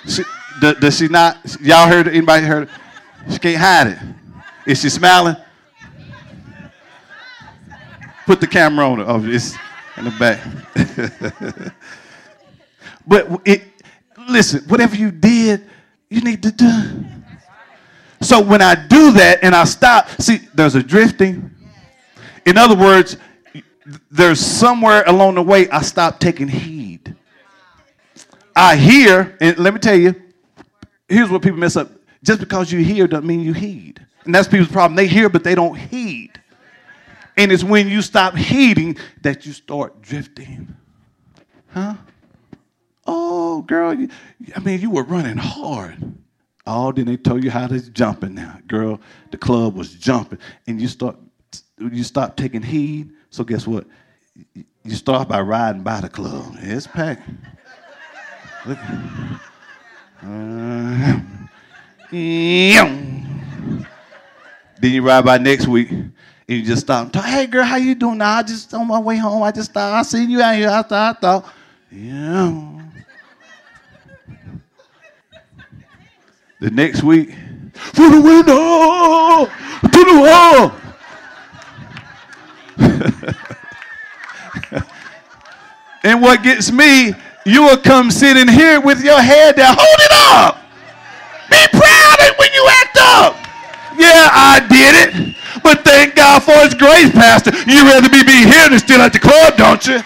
[0.08, 0.24] She,
[0.62, 1.40] does, does she not?
[1.60, 2.08] Y'all heard?
[2.08, 2.70] Anybody heard?
[3.32, 3.98] She can't hide it.
[4.68, 5.38] Is she smiling?
[8.28, 9.06] Put the camera on her.
[9.08, 9.56] Oh, it's
[9.98, 10.40] in the back.
[13.08, 13.64] but it,
[14.30, 15.68] listen, whatever you did,
[16.12, 17.06] you need to do.
[18.24, 21.52] So when I do that and I stop, see, there's a drifting.
[22.46, 23.18] In other words,
[24.10, 27.16] there's somewhere along the way I stop taking heed.
[28.56, 30.16] I hear, and let me tell you,
[31.10, 31.90] here's what people mess up.
[32.24, 34.06] Just because you hear doesn't mean you heed.
[34.24, 34.96] And that's people's problem.
[34.96, 36.40] They hear, but they don't heed.
[37.36, 40.74] And it's when you stop heeding that you start drifting.
[41.72, 41.96] Huh?
[43.06, 44.10] Oh, girl, you,
[44.56, 46.16] I mean, you were running hard.
[46.66, 48.58] Oh, then they told you how to jumping now.
[48.68, 49.00] Girl,
[49.32, 50.40] the club was jumping.
[50.68, 51.18] And you start
[51.78, 53.12] you stop taking heed.
[53.30, 53.86] So guess what?
[54.56, 56.56] You start by riding by the club.
[56.60, 57.30] It's packed.
[58.66, 58.78] Look.
[60.22, 61.20] Uh,
[62.10, 63.86] then
[64.82, 66.14] you ride by next week and
[66.48, 67.04] you just stop.
[67.04, 67.26] and talk.
[67.26, 68.20] Hey girl, how you doing?
[68.20, 69.44] Now I just on my way home.
[69.44, 70.70] I just thought I seen you out here.
[70.70, 71.54] I thought, I thought,
[71.92, 72.82] yeah.
[76.64, 77.36] The next week,
[77.74, 79.48] through the window,
[79.84, 80.72] to the wall.
[86.06, 87.14] and what gets me,
[87.46, 89.76] you will come sit in here with your head down.
[89.78, 90.62] Hold it up.
[91.50, 93.36] Be proud of when you act up.
[94.00, 95.36] Yeah, I did it.
[95.64, 97.52] But thank God for his grace, Pastor.
[97.70, 100.02] You rather be, be here than still at the club, don't you?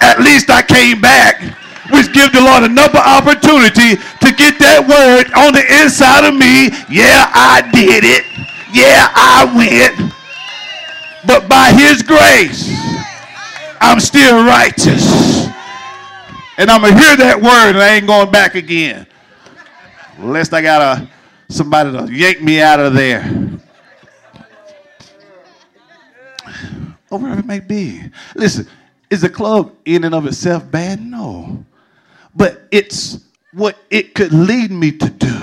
[0.00, 1.42] At least I came back
[1.90, 6.68] which give the Lord another opportunity to get that word on the inside of me.
[6.92, 8.24] Yeah, I did it.
[8.72, 10.12] Yeah, I went.
[11.26, 12.68] But by his grace,
[13.80, 15.48] I'm still righteous.
[16.58, 19.06] And I'm going to hear that word and I ain't going back again.
[20.18, 21.08] Unless I got a,
[21.48, 23.22] somebody to yank me out of there.
[27.10, 28.02] Or wherever it may be.
[28.34, 28.66] Listen,
[29.08, 31.00] is the club in and of itself bad?
[31.00, 31.64] No
[32.38, 33.18] but it's
[33.52, 35.40] what it could lead me to do.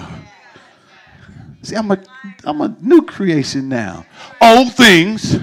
[1.61, 2.01] See, I'm a,
[2.45, 4.05] I'm a new creation now.
[4.41, 5.35] Old things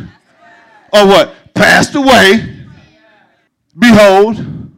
[0.93, 1.35] are what?
[1.53, 2.65] Passed away.
[3.79, 4.71] Behold.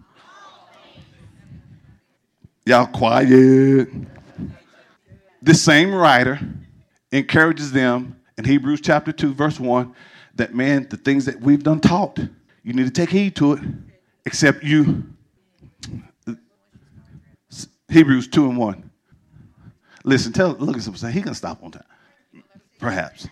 [2.67, 3.89] Y'all quiet.
[5.41, 6.41] This same writer
[7.13, 9.95] encourages them in Hebrews chapter 2, verse 1,
[10.35, 12.19] that man, the things that we've done taught,
[12.65, 13.61] you need to take heed to it,
[14.25, 15.14] except you
[17.95, 18.91] Hebrews 2 and 1.
[20.03, 21.85] Listen, tell, look at someone say, he can stop on time.
[22.81, 23.29] Perhaps.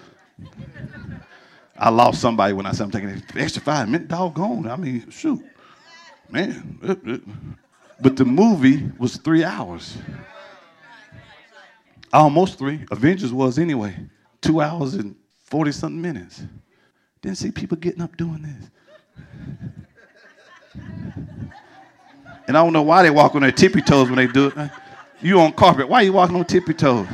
[1.77, 4.09] I lost somebody when I said I'm taking extra five minutes.
[4.09, 4.68] Doggone.
[4.68, 5.44] I mean, shoot.
[6.31, 6.79] Man.
[6.81, 7.18] Uh, uh.
[8.01, 9.98] But the movie was three hours.
[12.12, 12.85] Almost three.
[12.92, 13.96] Avengers was anyway.
[14.40, 16.44] Two hours and 40 something minutes.
[17.20, 18.70] Didn't see people getting up doing this.
[22.46, 24.70] And I don't know why they walk on their tippy toes when they do it.
[25.20, 25.88] You on carpet.
[25.88, 27.07] Why are you walking on tippy toes?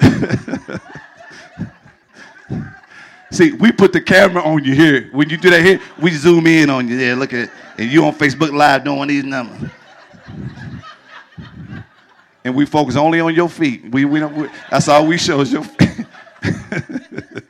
[3.32, 5.08] See, we put the camera on you here.
[5.12, 7.16] When you do that here, we zoom in on you there.
[7.16, 7.50] Look at it.
[7.78, 9.70] And you on Facebook Live doing these numbers.
[12.44, 13.90] And we focus only on your feet.
[13.90, 16.06] We, we don't, we, that's all we show is your feet.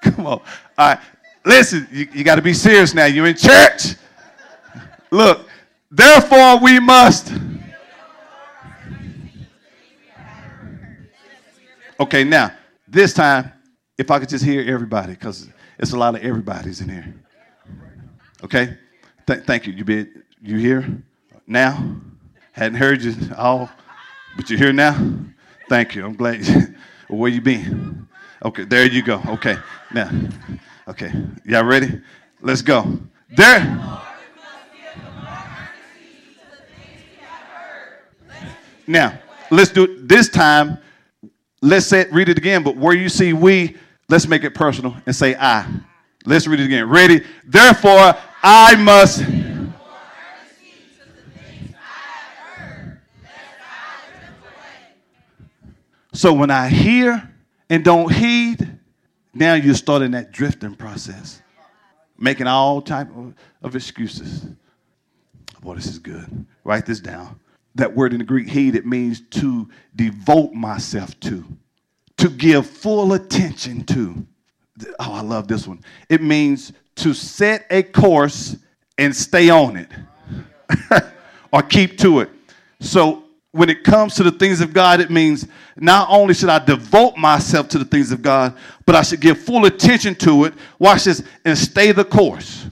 [0.00, 0.40] Come on.
[0.40, 0.42] All
[0.78, 0.98] right.
[1.44, 3.04] Listen, you, you got to be serious now.
[3.04, 3.94] You're in church.
[5.10, 5.48] Look,
[5.90, 7.32] therefore we must.
[11.98, 12.52] Okay, now,
[12.86, 13.52] this time,
[13.96, 17.14] if I could just hear everybody, because it's a lot of everybody's in here.
[18.44, 18.76] Okay?
[19.26, 19.72] Th- thank you.
[19.72, 20.06] You be
[20.42, 21.02] you here
[21.46, 21.96] now?
[22.52, 23.70] Hadn't heard you all,
[24.36, 24.94] but you're here now?
[25.68, 26.04] Thank you.
[26.04, 26.46] I'm glad.
[27.08, 28.06] well, where you been?
[28.44, 29.20] Okay, there you go.
[29.26, 29.56] Okay,
[29.92, 30.10] now.
[30.88, 31.12] Okay,
[31.44, 32.00] y'all ready?
[32.40, 32.98] Let's go.
[33.30, 34.02] There.
[38.86, 39.18] Now,
[39.50, 40.78] let's do it this time.
[41.62, 43.76] Let's say, read it again, but where you see we,
[44.08, 45.66] let's make it personal and say I.
[46.24, 46.88] Let's read it again.
[46.88, 47.24] Ready?
[47.44, 49.24] Therefore, I must.
[56.12, 57.34] So when I hear
[57.68, 58.78] and don't heed,
[59.34, 61.42] now you're starting that drifting process,
[62.18, 64.46] making all type of, of excuses.
[65.60, 66.46] Boy, this is good.
[66.64, 67.38] Write this down
[67.76, 71.44] that word in the Greek, heed, it means to devote myself to,
[72.16, 74.26] to give full attention to.
[74.98, 75.82] Oh, I love this one.
[76.08, 78.56] It means to set a course
[78.98, 79.90] and stay on it
[81.52, 82.30] or keep to it.
[82.80, 85.46] So when it comes to the things of God, it means
[85.76, 89.38] not only should I devote myself to the things of God, but I should give
[89.38, 92.66] full attention to it, watch this, and stay the course.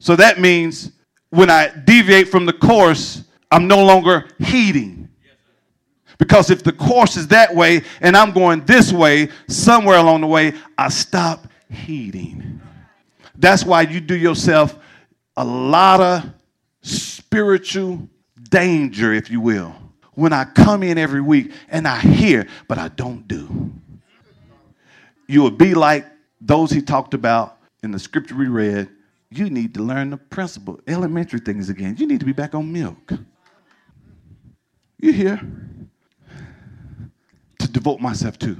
[0.00, 0.92] So that means
[1.30, 5.10] when I deviate from the course, I'm no longer heeding.
[6.18, 10.26] Because if the course is that way and I'm going this way, somewhere along the
[10.26, 12.60] way, I stop heeding.
[13.36, 14.78] That's why you do yourself
[15.36, 16.32] a lot of
[16.80, 18.08] spiritual
[18.48, 19.74] danger, if you will,
[20.14, 23.70] when I come in every week and I hear, but I don't do.
[25.26, 26.06] You will be like
[26.40, 28.88] those he talked about in the scripture we read.
[29.30, 31.96] You need to learn the principle, elementary things again.
[31.98, 33.12] You need to be back on milk.
[35.02, 35.40] You here
[37.58, 38.56] To devote myself to.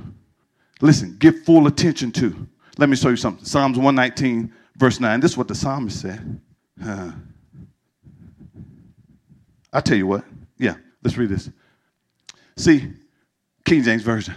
[0.82, 2.48] Listen, give full attention to.
[2.76, 3.44] Let me show you something.
[3.44, 5.20] Psalms 119, verse 9.
[5.20, 6.40] This is what the psalmist said.
[6.84, 7.12] Uh,
[9.72, 10.24] I'll tell you what.
[10.58, 11.48] Yeah, let's read this.
[12.56, 12.92] See,
[13.64, 14.34] King James Version,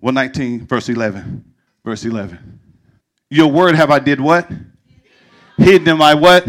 [0.00, 1.44] 119, verse 11.
[1.82, 2.60] Verse 11.
[3.30, 4.50] Your word have I did what?
[5.56, 6.46] Hidden in my what?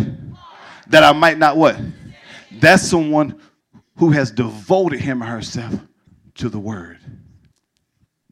[0.88, 1.80] That I might not what?
[2.60, 3.40] That's someone
[3.98, 5.74] who has devoted him or herself
[6.36, 7.00] to the word.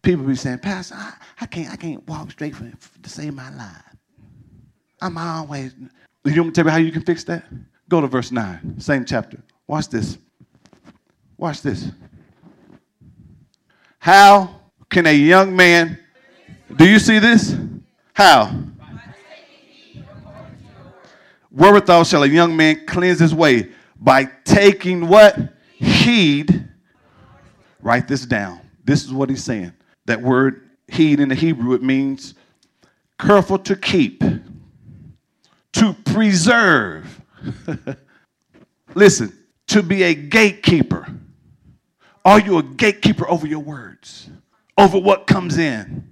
[0.01, 3.49] People be saying, Pastor, I, I can't, I can't walk straight for, to save my
[3.55, 3.95] life.
[5.01, 5.73] I'm always.
[6.23, 7.45] You want me to tell me how you can fix that?
[7.89, 9.43] Go to verse 9, same chapter.
[9.67, 10.17] Watch this.
[11.37, 11.91] Watch this.
[13.99, 15.99] How can a young man,
[16.75, 17.55] do you see this?
[18.13, 18.55] How?
[21.51, 23.71] Wherewithal shall a young man cleanse his way?
[23.99, 25.54] By taking what?
[26.05, 26.69] Heed.
[27.81, 28.61] Write this down.
[28.83, 29.73] This is what he's saying.
[30.05, 32.35] That word heed in the Hebrew, it means
[33.19, 34.23] careful to keep,
[35.73, 37.21] to preserve.
[38.95, 39.35] Listen,
[39.67, 41.07] to be a gatekeeper.
[42.23, 44.29] Are you a gatekeeper over your words,
[44.77, 46.07] over what comes in?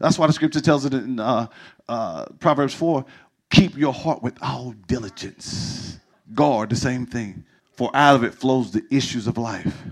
[0.00, 1.46] That's why the scripture tells it in uh,
[1.88, 3.04] uh, Proverbs 4
[3.50, 6.00] keep your heart with all diligence.
[6.34, 7.44] Guard, the same thing,
[7.74, 9.82] for out of it flows the issues of life.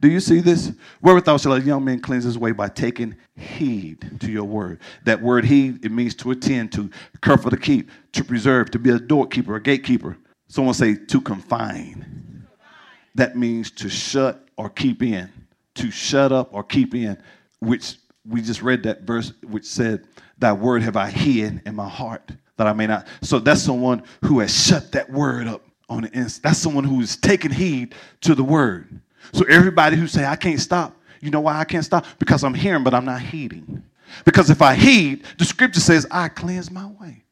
[0.00, 0.72] Do you see this?
[1.02, 4.80] Wherewithal shall a young man cleanse his way by taking heed to your word.
[5.04, 8.90] That word heed, it means to attend to, careful to keep, to preserve, to be
[8.90, 10.16] a doorkeeper, a gatekeeper.
[10.48, 12.46] Someone say to confine.
[13.14, 15.30] That means to shut or keep in,
[15.74, 17.18] to shut up or keep in,
[17.58, 20.06] which we just read that verse which said,
[20.38, 23.06] Thy word have I hid in my heart that I may not.
[23.22, 26.42] So that's someone who has shut that word up on the inside.
[26.42, 29.00] That's someone who's taking heed to the word.
[29.32, 32.06] So everybody who say I can't stop, you know why I can't stop?
[32.18, 33.82] Because I'm hearing, but I'm not heeding.
[34.24, 37.24] Because if I heed, the scripture says I cleanse my way.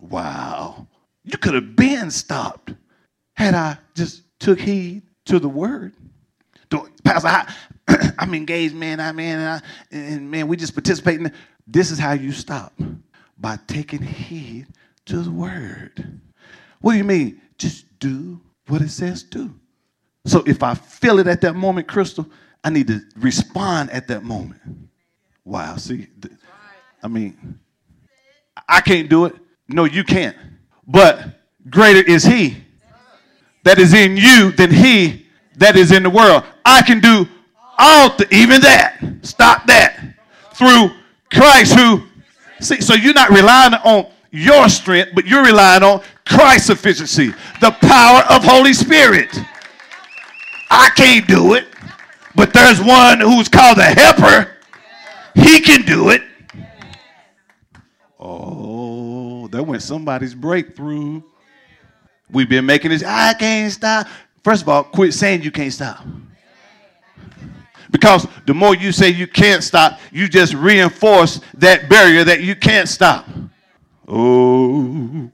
[0.00, 0.86] Wow.
[1.24, 2.74] You could have been stopped
[3.34, 5.94] had I just took heed to the word.
[7.04, 7.54] Pastor, I,
[8.18, 9.00] I'm engaged, man.
[9.00, 11.30] I man, I, and man, we just participating.
[11.66, 12.72] This is how you stop
[13.38, 14.66] by taking heed
[15.06, 16.20] to the word.
[16.80, 17.40] What do you mean?
[17.58, 19.54] Just do what it says do.
[20.24, 22.26] So if I feel it at that moment, Crystal,
[22.62, 24.60] I need to respond at that moment.
[25.44, 26.06] Wow, see,
[27.02, 27.58] I mean,
[28.68, 29.34] I can't do it.
[29.68, 30.36] No, you can't.
[30.86, 32.64] But greater is He
[33.64, 35.26] that is in you than He
[35.56, 36.44] that is in the world.
[36.64, 37.26] I can do
[37.78, 38.98] all, th- even that.
[39.22, 40.16] Stop that.
[40.54, 40.90] Through
[41.32, 42.02] Christ who,
[42.60, 47.70] see, so you're not relying on your strength, but you're relying on Christ's sufficiency, the
[47.80, 49.36] power of Holy Spirit.
[50.70, 51.66] I can't do it,
[52.34, 54.52] but there's one who's called the helper.
[55.34, 56.22] He can do it.
[58.18, 61.22] Oh, that went somebody's breakthrough.
[62.30, 64.06] We've been making this, I can't stop.
[64.44, 66.04] First of all, quit saying you can't stop.
[67.90, 72.54] Because the more you say you can't stop, you just reinforce that barrier that you
[72.54, 73.26] can't stop.
[74.10, 75.30] Oh.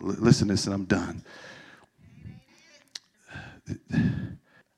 [0.00, 1.24] Listen to this and I'm done.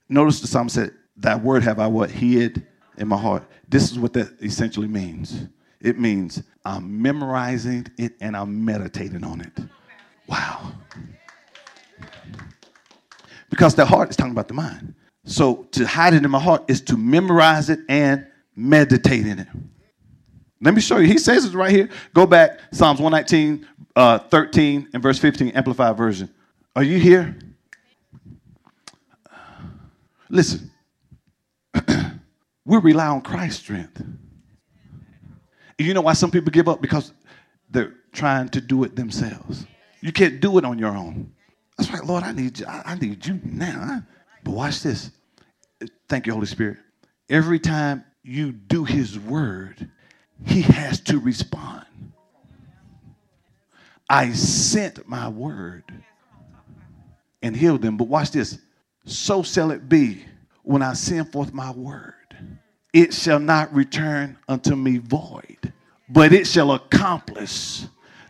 [0.08, 2.10] Notice the psalm said, That word have I what?
[2.10, 2.64] Hid
[2.96, 3.42] in my heart.
[3.68, 5.46] This is what that essentially means.
[5.80, 9.52] It means I'm memorizing it and I'm meditating on it.
[10.28, 10.72] Wow.
[13.50, 14.94] Because the heart is talking about the mind.
[15.24, 19.48] So to hide it in my heart is to memorize it and meditate in it.
[20.60, 21.06] Let me show you.
[21.06, 21.88] He says it right here.
[22.14, 26.30] Go back, Psalms 119, uh, 13, and verse 15, Amplified Version.
[26.74, 27.36] Are you here?
[30.28, 30.70] Listen,
[32.64, 34.02] we rely on Christ's strength.
[35.78, 36.80] You know why some people give up?
[36.80, 37.12] Because
[37.70, 39.66] they're trying to do it themselves.
[40.00, 41.32] You can't do it on your own.
[41.76, 42.66] That's right, Lord, I need you.
[42.66, 44.02] I, need you now.
[44.42, 45.10] But watch this.
[46.08, 46.78] Thank you, Holy Spirit.
[47.28, 49.90] Every time you do his word,
[50.44, 51.84] he has to respond.
[54.08, 55.84] I sent my word
[57.42, 57.96] and healed them.
[57.96, 58.58] But watch this.
[59.04, 60.24] So shall it be
[60.62, 62.14] when I send forth my word.
[62.92, 65.72] It shall not return unto me void,
[66.08, 67.84] but it shall accomplish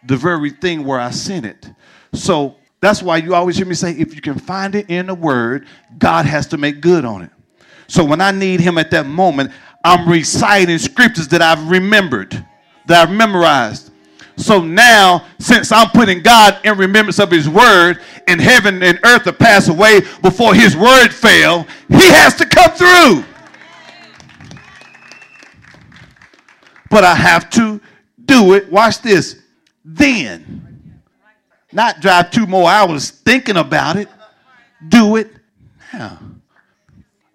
[0.04, 1.70] the very thing where I sent it.
[2.12, 5.14] So That's why you always hear me say, if you can find it in the
[5.14, 5.66] word,
[5.98, 7.30] God has to make good on it.
[7.88, 9.52] So when I need him at that moment,
[9.86, 12.44] I'm reciting scriptures that I've remembered,
[12.86, 13.92] that I've memorized.
[14.36, 19.26] So now, since I'm putting God in remembrance of his word, and heaven and earth
[19.26, 23.24] will pass away before his word fail, he has to come through.
[26.90, 27.80] But I have to
[28.24, 28.68] do it.
[28.72, 29.40] Watch this.
[29.84, 31.00] Then.
[31.72, 34.08] Not drive two more hours thinking about it.
[34.88, 35.30] Do it
[35.92, 36.18] now.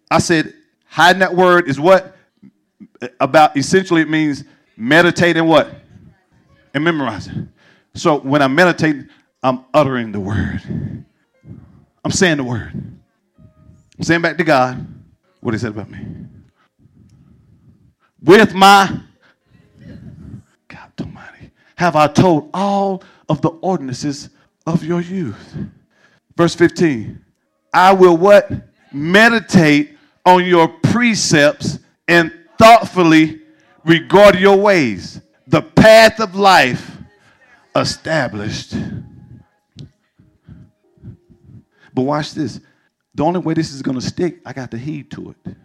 [0.10, 0.54] I said,
[0.88, 2.18] hiding that word is what?
[3.20, 4.44] About essentially it means
[4.78, 5.74] meditating what?
[6.74, 7.52] And memorizing.
[7.96, 9.10] So when I'm meditating,
[9.44, 10.62] I'm uttering the word.
[12.04, 12.72] I'm saying the word.
[12.74, 14.86] I'm saying back to God
[15.42, 16.00] what he said about me.
[18.24, 19.00] With my
[20.68, 24.30] God Almighty, have I told all of the ordinances
[24.66, 25.56] of your youth.
[26.36, 27.24] Verse 15.
[27.74, 28.52] I will what?
[28.92, 32.32] Meditate on your precepts and
[32.62, 33.42] thoughtfully
[33.84, 35.20] regard your ways.
[35.48, 36.98] The path of life
[37.76, 38.76] established.
[41.94, 42.60] But watch this.
[43.16, 45.56] The only way this is going to stick, I got to heed to it.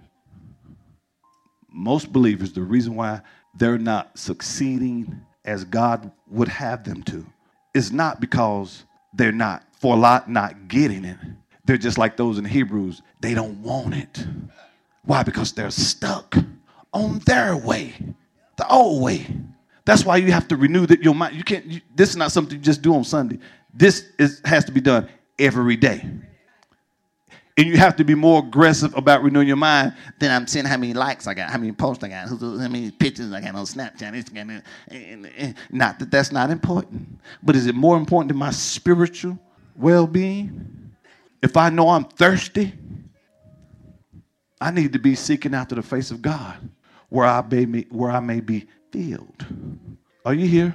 [1.70, 3.20] Most believers, the reason why
[3.54, 7.26] they're not succeeding as God would have them to
[7.74, 11.18] is not because they're not, for a lot, not getting it.
[11.66, 13.02] They're just like those in Hebrews.
[13.20, 14.26] They don't want it.
[15.04, 15.22] Why?
[15.22, 16.36] Because they're stuck
[16.96, 17.94] on their way,
[18.56, 19.26] the old way.
[19.84, 21.36] That's why you have to renew that your mind.
[21.36, 21.64] You can't.
[21.66, 23.38] You, this is not something you just do on Sunday.
[23.72, 26.04] This is, has to be done every day.
[27.58, 30.76] And you have to be more aggressive about renewing your mind than I'm seeing how
[30.76, 33.64] many likes I got, how many posts I got, how many pictures I got on
[33.64, 35.54] Snapchat, Instagram.
[35.70, 39.38] Not that that's not important, but is it more important than my spiritual
[39.74, 40.92] well-being?
[41.42, 42.74] If I know I'm thirsty,
[44.60, 46.56] I need to be seeking after the face of God
[47.16, 49.46] where I may be, where I may be filled.
[50.26, 50.74] Are you here?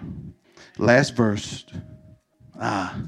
[0.80, 1.66] Last verse.
[2.60, 3.00] Ah,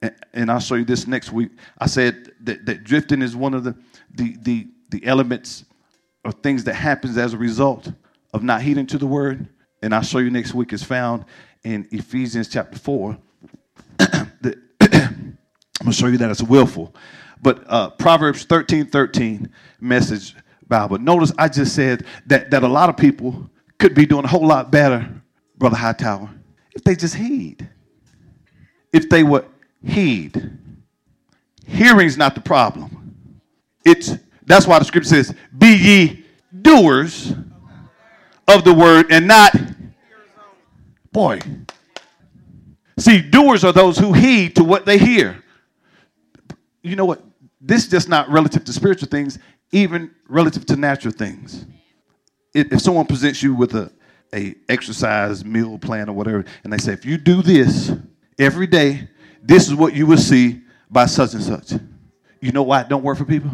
[0.00, 1.50] and, and I'll show you this next week.
[1.78, 3.74] I said that, that drifting is one of the,
[4.14, 5.64] the, the, the elements
[6.24, 7.90] or things that happens as a result
[8.32, 9.48] of not heeding to the word.
[9.82, 11.24] And I'll show you next week is found
[11.64, 13.18] in Ephesians chapter 4.
[13.98, 14.28] I'm
[14.80, 15.36] going
[15.86, 16.94] to show you that it's willful.
[17.42, 20.36] But uh, Proverbs 13 13 message
[20.68, 20.98] Bible.
[20.98, 23.48] Notice I just said that, that a lot of people
[23.78, 25.08] could be doing a whole lot better,
[25.56, 26.30] Brother Hightower,
[26.74, 27.68] if they just heed.
[28.92, 29.46] If they would
[29.84, 30.58] heed.
[31.66, 33.16] Hearing's not the problem.
[33.84, 34.12] It's
[34.44, 36.24] that's why the scripture says, Be ye
[36.62, 37.32] doers
[38.48, 39.54] of the word and not
[41.12, 41.40] boy.
[42.98, 45.42] See, doers are those who heed to what they hear.
[46.82, 47.22] You know what?
[47.60, 49.38] This is just not relative to spiritual things,
[49.72, 51.66] even relative to natural things.
[52.54, 53.92] If someone presents you with a,
[54.34, 57.92] a exercise meal plan or whatever, and they say, if you do this
[58.38, 59.08] every day,
[59.42, 61.72] this is what you will see by such and such.
[62.40, 63.50] You know why it don't work for people?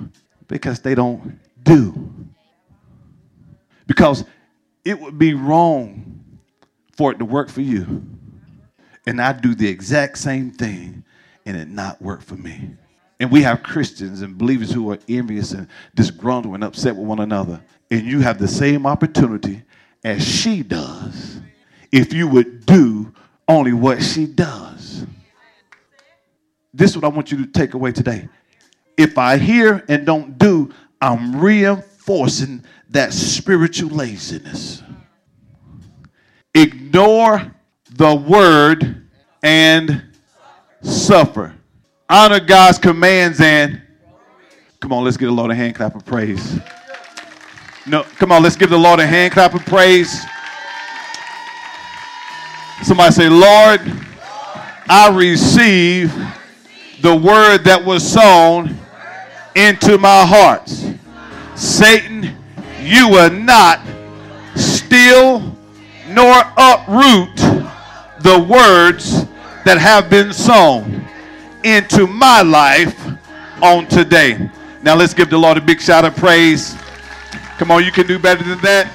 [0.46, 2.12] Because they don't do.
[3.86, 4.24] Because
[4.84, 6.38] it would be wrong
[6.96, 8.04] for it to work for you.
[9.06, 11.04] And I do the exact same thing
[11.44, 12.76] and it not work for me.
[13.22, 17.20] And we have Christians and believers who are envious and disgruntled and upset with one
[17.20, 17.62] another.
[17.88, 19.62] And you have the same opportunity
[20.02, 21.40] as she does
[21.92, 23.14] if you would do
[23.46, 25.06] only what she does.
[26.74, 28.28] This is what I want you to take away today.
[28.98, 34.82] If I hear and don't do, I'm reinforcing that spiritual laziness.
[36.56, 37.54] Ignore
[37.88, 39.08] the word
[39.44, 40.06] and
[40.82, 41.54] suffer.
[42.14, 43.80] Honor God's commands and
[44.80, 46.58] come on, let's give the Lord a hand clap of praise.
[47.86, 50.22] No, come on, let's give the Lord a hand clap of praise.
[52.82, 53.80] Somebody say, Lord,
[54.90, 56.14] I receive
[57.00, 58.76] the word that was sown
[59.56, 60.68] into my heart.
[61.58, 62.36] Satan,
[62.82, 63.80] you will not
[64.54, 65.40] steal
[66.08, 67.34] nor uproot
[68.20, 69.24] the words
[69.64, 71.02] that have been sown
[71.64, 72.94] into my life
[73.62, 74.50] on today.
[74.82, 76.76] Now let's give the Lord a big shout of praise.
[77.58, 78.90] Come on, you can do better than that.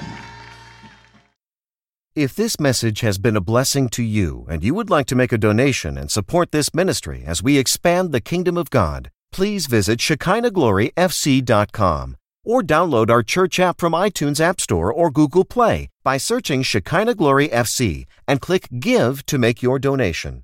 [2.15, 5.31] If this message has been a blessing to you and you would like to make
[5.31, 9.99] a donation and support this ministry as we expand the kingdom of God, please visit
[9.99, 16.63] ShekinahGloryFC.com or download our church app from iTunes App Store or Google Play by searching
[16.63, 20.43] Shekinah Glory FC and click Give to make your donation.